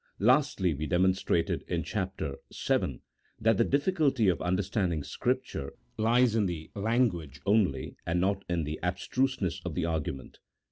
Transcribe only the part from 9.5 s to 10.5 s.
of the argument.